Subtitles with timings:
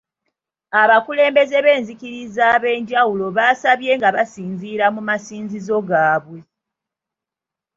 [0.81, 6.39] Abakulembeze b’enzikiriza ab’enjawulo baasabye nga basinziira mu masinzizo gaabwe.